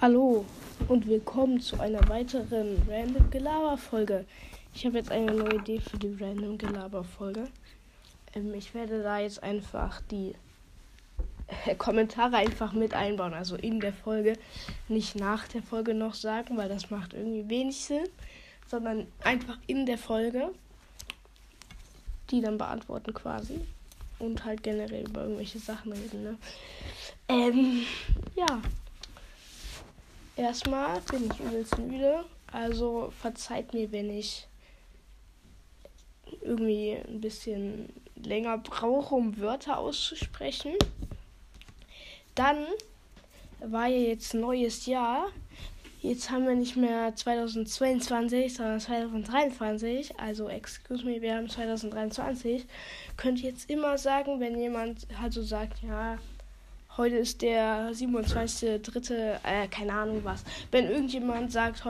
[0.00, 0.44] Hallo
[0.88, 4.26] und willkommen zu einer weiteren Random Gelaber Folge.
[4.74, 7.48] Ich habe jetzt eine neue Idee für die Random Gelaber Folge.
[8.34, 10.34] Ähm, ich werde da jetzt einfach die
[11.64, 14.34] äh, Kommentare einfach mit einbauen, also in der Folge,
[14.88, 18.04] nicht nach der Folge noch sagen, weil das macht irgendwie wenig Sinn,
[18.66, 20.50] sondern einfach in der Folge
[22.30, 23.60] die dann beantworten quasi
[24.18, 26.22] und halt generell über irgendwelche Sachen reden.
[26.22, 26.38] Ne?
[27.28, 27.82] Ähm,
[28.34, 28.60] ja.
[30.36, 32.24] Erstmal bin ich übelst müde.
[32.52, 34.46] Also verzeiht mir, wenn ich
[36.42, 40.74] irgendwie ein bisschen länger brauche, um Wörter auszusprechen.
[42.34, 42.66] Dann
[43.60, 45.28] war ja jetzt neues Jahr.
[46.02, 50.20] Jetzt haben wir nicht mehr 2022, sondern 2023.
[50.20, 52.66] Also, excuse me, wir haben 2023.
[53.16, 56.18] Könnt ihr jetzt immer sagen, wenn jemand halt so sagt, ja,
[56.96, 60.44] Heute ist der 27.3., äh, keine Ahnung was.
[60.70, 61.82] Wenn irgendjemand sagt,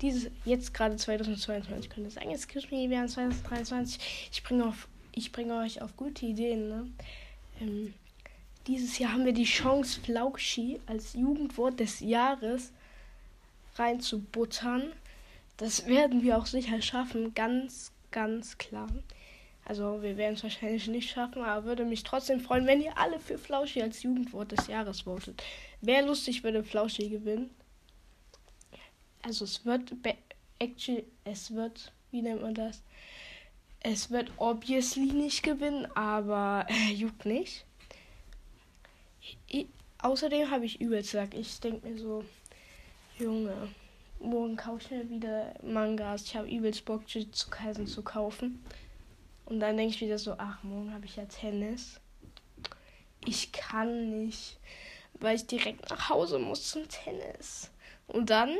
[0.00, 4.28] dieses, jetzt gerade 2022, könnte sagen, excuse me, wir haben 2023.
[4.32, 4.72] Ich bringe,
[5.32, 6.68] bringe euch auf gute Ideen.
[6.68, 6.86] Ne?
[7.60, 7.94] Ähm,
[8.66, 12.72] dieses Jahr haben wir die Chance, Flaugschi als Jugendwort des Jahres
[13.76, 14.92] reinzubuttern.
[15.56, 18.88] Das werden wir auch sicher schaffen, ganz, ganz klar.
[19.68, 23.20] Also wir werden es wahrscheinlich nicht schaffen, aber würde mich trotzdem freuen, wenn ihr alle
[23.20, 25.42] für Flauschi als Jugendwort des Jahres votet.
[25.82, 27.50] Wäre lustig, würde Flauschi gewinnen.
[29.20, 29.92] Also es wird
[30.58, 32.82] actually, es wird, wie nennt man das?
[33.80, 37.66] Es wird obviously nicht gewinnen, aber äh, juckt nicht.
[39.48, 39.66] Ich,
[39.98, 42.24] außerdem habe ich gesagt, ich denke mir so,
[43.18, 43.68] Junge,
[44.18, 46.24] morgen kaufe ich mir wieder Mangas.
[46.24, 48.64] Ich habe übelst Bock, zu Kaisen zu kaufen.
[49.48, 52.00] Und dann denke ich wieder so, ach, morgen habe ich ja Tennis.
[53.24, 54.58] Ich kann nicht,
[55.14, 57.70] weil ich direkt nach Hause muss zum Tennis.
[58.08, 58.54] Und dann,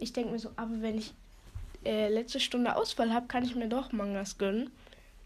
[0.00, 1.14] ich denke mir so, aber wenn ich
[1.84, 4.72] äh, letzte Stunde Ausfall habe, kann ich mir doch Mangas gönnen.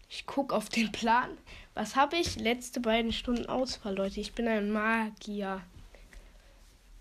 [0.07, 1.31] Ich gucke auf den Plan.
[1.73, 2.35] Was habe ich?
[2.35, 4.19] Letzte beiden Stunden Ausfall, Leute.
[4.19, 5.61] Ich bin ein Magier.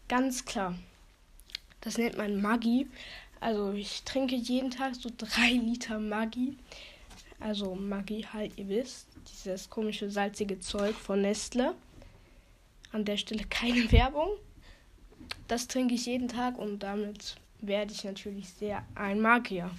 [0.09, 0.75] Ganz klar.
[1.83, 2.89] Das nennt man Maggi.
[3.41, 6.57] Also ich trinke jeden Tag so drei Liter Maggi.
[7.43, 9.09] Also Maggi halt, ihr wisst.
[9.31, 11.75] Dieses komische salzige Zeug von Nestle.
[12.93, 14.31] An der Stelle keine Werbung.
[15.49, 19.71] Das trinke ich jeden Tag und damit werde ich natürlich sehr ein Magier.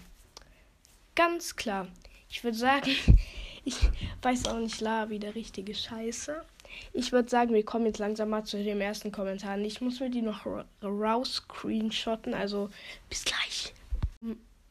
[1.15, 1.87] Ganz klar.
[2.29, 2.91] Ich würde sagen,
[3.65, 3.77] ich
[4.21, 6.43] weiß auch nicht la wie der richtige Scheiße.
[6.91, 9.59] Ich würde sagen, wir kommen jetzt langsam mal zu dem ersten Kommentar.
[9.59, 10.45] Ich muss mir die noch
[10.81, 12.33] raus screenshotten.
[12.33, 12.69] Also
[13.09, 13.73] bis gleich.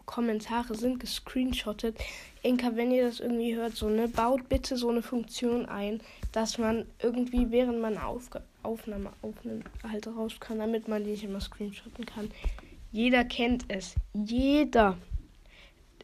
[0.07, 1.97] Kommentare sind gescreenshottet.
[2.43, 6.01] Inka, wenn ihr das irgendwie hört, so ne, baut bitte so eine Funktion ein,
[6.33, 11.25] dass man irgendwie, während man Aufge Aufnahme aufnimmt, halt raus kann, damit man die nicht
[11.25, 12.31] immer screenshotten kann.
[12.93, 13.95] Jeder kennt es.
[14.13, 14.97] Jeder.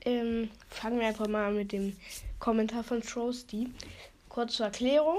[0.05, 1.97] Ähm, fangen wir einfach mal mit dem
[2.39, 3.69] Kommentar von Trosty.
[4.29, 5.19] Kurz zur Erklärung.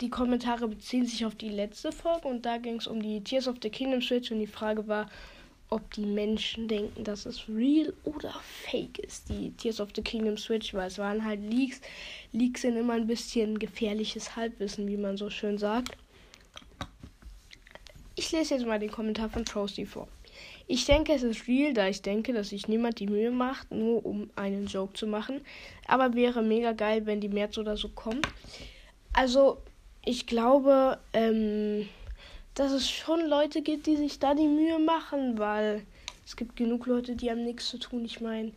[0.00, 3.48] Die Kommentare beziehen sich auf die letzte Folge und da ging es um die Tears
[3.48, 5.10] of the Kingdom Switch und die Frage war,
[5.70, 10.36] ob die Menschen denken, dass es real oder fake ist, die Tears of the Kingdom
[10.36, 11.80] Switch, weil es waren halt Leaks.
[12.32, 15.96] Leaks sind immer ein bisschen gefährliches Halbwissen, wie man so schön sagt.
[18.16, 20.08] Ich lese jetzt mal den Kommentar von Trosty vor.
[20.66, 24.04] Ich denke, es ist real, da ich denke, dass sich niemand die Mühe macht, nur
[24.04, 25.40] um einen Joke zu machen.
[25.86, 28.26] Aber wäre mega geil, wenn die März oder so kommt.
[29.12, 29.58] Also,
[30.04, 31.88] ich glaube, ähm,
[32.54, 35.86] dass es schon Leute gibt, die sich da die Mühe machen, weil
[36.26, 38.04] es gibt genug Leute, die haben nichts zu tun.
[38.04, 38.52] Ich meine,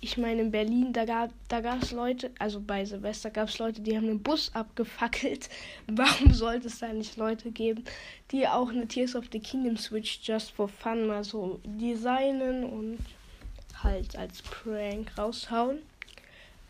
[0.00, 3.80] ich meine in Berlin, da gab da gab's Leute, also bei Silvester gab es Leute,
[3.80, 5.48] die haben einen Bus abgefackelt.
[5.88, 7.84] Warum sollte es da nicht Leute geben,
[8.30, 12.98] die auch eine Tears of the Kingdom Switch just for fun mal so designen und
[13.82, 15.78] halt als Prank raushauen?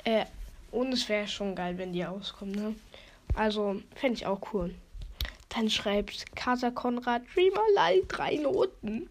[0.04, 0.24] Äh,
[0.70, 2.74] und es wäre schon geil, wenn die auskommen, ne?
[3.34, 4.74] Also, fände ich auch cool.
[5.58, 9.10] Dann schreibt Casa Konrad Dreamer Light drei Noten.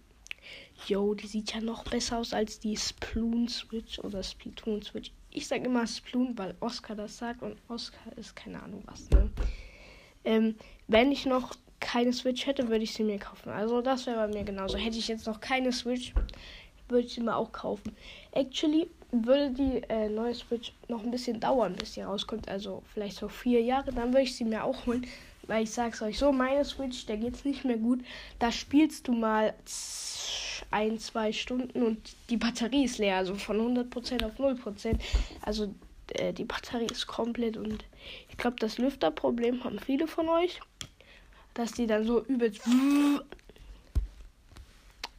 [0.88, 5.12] Yo, die sieht ja noch besser aus als die Sploon Switch oder Splatoon Switch.
[5.30, 9.10] Ich sag immer Sploon, weil Oscar das sagt und Oscar ist keine Ahnung was.
[9.10, 9.30] Ne?
[10.24, 10.56] Ähm,
[10.88, 13.50] wenn ich noch keine Switch hätte, würde ich sie mir kaufen.
[13.50, 14.78] Also das wäre bei mir genauso.
[14.78, 16.14] Hätte ich jetzt noch keine Switch,
[16.88, 17.94] würde ich sie mir auch kaufen.
[18.32, 22.48] Actually würde die äh, neue Switch noch ein bisschen dauern, bis sie rauskommt.
[22.48, 25.06] Also vielleicht so vier Jahre, dann würde ich sie mir auch holen.
[25.48, 28.02] Weil ich sag's euch so, meine Switch, der geht's nicht mehr gut.
[28.40, 29.54] Da spielst du mal
[30.72, 33.18] ein, zwei Stunden und die Batterie ist leer.
[33.18, 35.00] Also von 100% auf 0%.
[35.42, 35.74] Also
[36.14, 37.86] äh, die Batterie ist komplett und
[38.30, 40.60] ich glaube, das Lüfterproblem haben viele von euch.
[41.54, 42.62] Dass die dann so übelst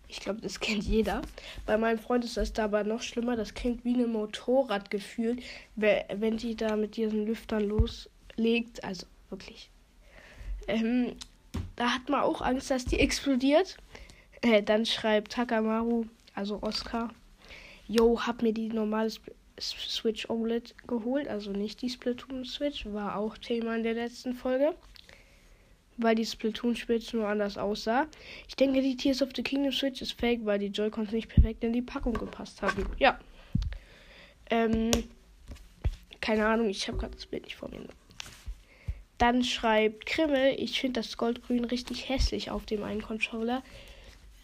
[0.07, 1.23] Ich glaube, das kennt jeder.
[1.67, 3.35] Bei meinem Freund ist das dabei noch schlimmer.
[3.35, 5.39] Das klingt wie ein Motorradgefühl,
[5.75, 8.85] wenn die da mit diesen Lüftern loslegt.
[8.85, 9.71] Also wirklich.
[10.69, 11.17] Ähm,
[11.77, 13.77] da hat man auch Angst, dass die explodiert.
[14.43, 17.11] Äh, dann schreibt Takamaru, also Oscar,
[17.89, 19.11] yo, hab mir die normale
[19.59, 24.75] Switch OLED geholt, also nicht die Splatoon Switch, war auch Thema in der letzten Folge
[25.99, 28.07] weil die Splatoon-Spitze nur anders aussah.
[28.49, 31.65] Ich denke, die Tears of the Kingdom Switch ist fake, weil die Joy-Cons nicht perfekt
[31.65, 32.87] in die Packung gepasst haben.
[32.99, 33.19] Ja.
[34.51, 34.91] Ähm,
[36.21, 37.81] keine Ahnung, ich habe gerade das Bild nicht vor mir.
[39.19, 43.63] Dann schreibt Krimmel, ich finde das Goldgrün richtig hässlich auf dem einen Controller.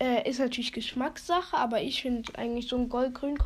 [0.01, 3.39] Äh, ist natürlich Geschmackssache, aber ich finde eigentlich so ein Goldgrün,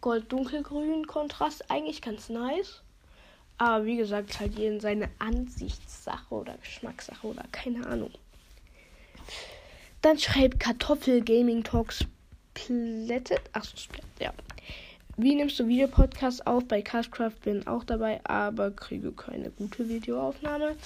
[0.00, 2.82] Gold-Dunkelgrün Kontrast eigentlich ganz nice.
[3.58, 8.10] Aber wie gesagt, halt jeden seine Ansichtssache oder Geschmackssache oder keine Ahnung.
[10.02, 12.04] Dann schreibt Kartoffel Gaming Talks
[12.54, 13.42] Plättet.
[13.52, 13.76] Achso,
[14.18, 14.32] ja.
[15.22, 16.64] Wie nimmst du Videopodcast auf?
[16.66, 20.76] Bei Castcraft bin auch dabei, aber kriege keine gute Videoaufnahme.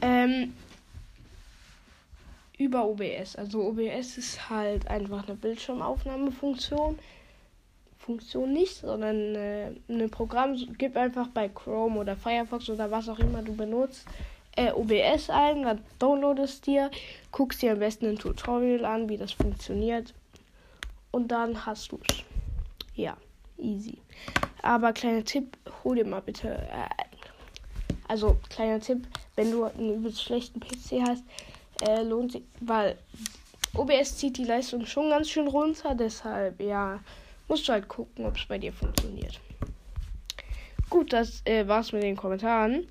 [0.00, 0.54] Ähm,
[2.58, 3.36] über OBS.
[3.36, 6.98] Also OBS ist halt einfach eine Bildschirmaufnahmefunktion.
[7.98, 10.56] Funktion nicht, sondern äh, ein Programm.
[10.76, 14.06] Gib einfach bei Chrome oder Firefox oder was auch immer du benutzt
[14.56, 16.90] äh, OBS ein, dann downloadest dir,
[17.30, 20.12] guckst dir am besten ein Tutorial an, wie das funktioniert
[21.10, 22.22] und dann hast du es.
[22.94, 23.16] Ja,
[23.58, 23.98] easy.
[24.62, 26.48] Aber kleiner Tipp, hol dir mal bitte.
[26.48, 26.88] Äh,
[28.08, 29.06] also kleiner Tipp,
[29.36, 31.24] wenn du einen übelst schlechten PC hast,
[31.80, 32.98] äh, lohnt sich, weil
[33.74, 37.00] OBS zieht die Leistung schon ganz schön runter, deshalb ja
[37.52, 39.38] Musst du halt gucken, ob es bei dir funktioniert.
[40.88, 42.88] Gut, das äh, war's mit den Kommentaren.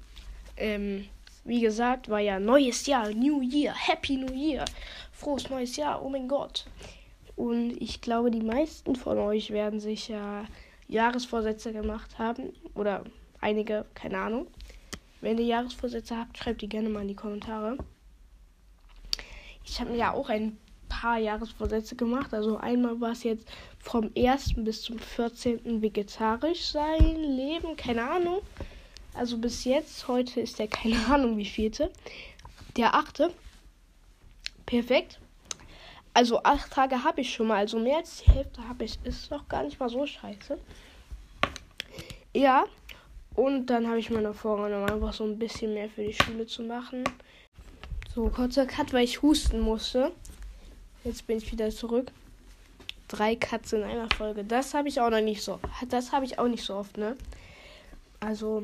[0.56, 1.08] Ähm,
[1.46, 4.66] wie gesagt, war ja neues Jahr, New Year, Happy New Year,
[5.12, 6.66] frohes neues Jahr, oh mein Gott.
[7.42, 10.46] Und ich glaube, die meisten von euch werden sich ja
[10.88, 12.54] Jahresvorsätze gemacht haben.
[12.76, 13.04] Oder
[13.40, 14.46] einige, keine Ahnung.
[15.22, 17.80] Wenn ihr Jahresvorsätze habt, schreibt die gerne mal in die Kommentare.
[19.66, 20.56] Ich habe mir ja auch ein
[20.88, 22.32] paar Jahresvorsätze gemacht.
[22.32, 23.48] Also einmal war es jetzt
[23.80, 24.54] vom 1.
[24.58, 25.82] bis zum 14.
[25.82, 28.42] vegetarisch sein, leben, keine Ahnung.
[29.16, 31.92] Also bis jetzt, heute ist der keine Ahnung wie vielte.
[32.78, 33.32] Der 8.
[34.68, 35.21] Perfekt.
[36.14, 39.00] Also acht Tage habe ich schon mal, also mehr als die Hälfte habe ich.
[39.04, 40.58] Ist doch gar nicht mal so scheiße.
[42.34, 42.66] Ja,
[43.36, 46.46] und dann habe ich mir noch vorgenommen, einfach so ein bisschen mehr für die Schule
[46.46, 47.04] zu machen.
[48.14, 50.12] So, kurzer Cut, weil ich husten musste.
[51.04, 52.12] Jetzt bin ich wieder zurück.
[53.08, 54.44] Drei Katzen in einer Folge.
[54.44, 55.60] Das habe ich auch noch nicht so.
[55.90, 57.16] Das habe ich auch nicht so oft, ne?
[58.20, 58.64] Also,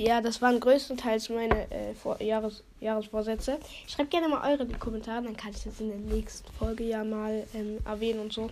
[0.00, 3.58] ja, das waren größtenteils meine äh, Vor Jahres Jahresvorsätze.
[3.86, 6.84] Schreibt gerne mal eure in die Kommentare, dann kann ich das in der nächsten Folge
[6.84, 8.50] ja mal ähm, erwähnen und so.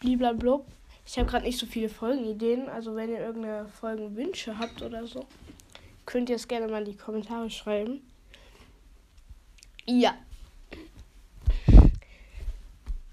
[0.00, 0.66] Bliblablub.
[1.06, 5.26] Ich habe gerade nicht so viele Folgenideen, also wenn ihr irgendeine Folgenwünsche habt oder so,
[6.06, 8.00] könnt ihr es gerne mal in die Kommentare schreiben.
[9.86, 10.14] Ja,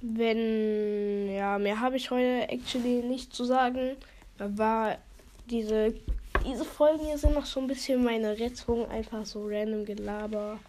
[0.01, 3.95] wenn, ja, mehr habe ich heute actually nicht zu sagen.
[4.39, 4.97] Aber
[5.49, 5.93] diese,
[6.45, 8.89] diese Folgen hier sind noch so ein bisschen meine Rettung.
[8.89, 10.59] Einfach so random Gelaber.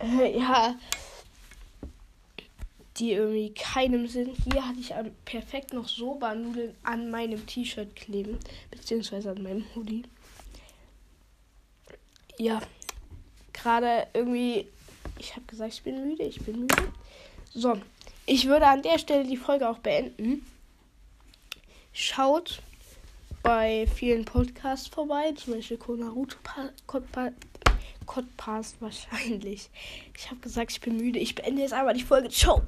[0.00, 0.76] Äh, ja.
[2.96, 4.34] Die irgendwie keinem Sinn.
[4.44, 4.92] Hier hatte ich
[5.24, 8.38] perfekt noch Soba-Nudeln an meinem T-Shirt kleben.
[8.70, 10.04] Beziehungsweise an meinem Hoodie.
[12.38, 12.60] Ja.
[13.52, 14.68] Gerade irgendwie.
[15.18, 16.22] Ich habe gesagt, ich bin müde.
[16.24, 16.92] Ich bin müde.
[17.52, 17.78] So.
[18.26, 20.46] Ich würde an der Stelle die Folge auch beenden.
[21.92, 22.62] Schaut
[23.44, 26.38] bei vielen Podcasts vorbei, zum Beispiel Konaruto
[28.06, 29.70] Podcast wahrscheinlich.
[30.16, 31.18] Ich habe gesagt, ich bin müde.
[31.18, 32.30] Ich beende jetzt aber die Folge.
[32.30, 32.62] Ciao.